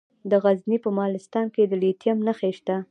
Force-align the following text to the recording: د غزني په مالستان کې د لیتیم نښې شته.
د 0.29 0.31
غزني 0.43 0.77
په 0.83 0.89
مالستان 0.99 1.45
کې 1.53 1.63
د 1.65 1.73
لیتیم 1.83 2.17
نښې 2.27 2.51
شته. 2.57 2.75